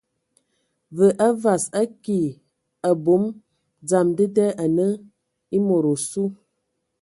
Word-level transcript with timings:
Və 1.01 1.09
a 1.25 1.27
vas, 1.43 1.65
a 1.81 1.83
ki! 2.07 2.17
Abom 2.89 3.25
dzam 3.87 4.07
dəda 4.23 4.47
anə 4.65 4.87
e 5.59 5.63
mod 5.67 5.85
osu. 5.93 6.23